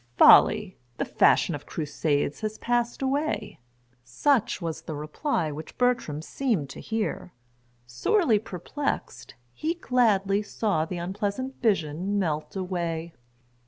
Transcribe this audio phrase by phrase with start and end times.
[0.17, 0.79] "Folly!
[0.97, 3.59] the fashion of crusades has passed away:"
[4.03, 7.33] such was the reply which Bertram seemed to hear.
[7.85, 13.13] Sorely perplexed, he gladly saw the unpleasant vision melt away.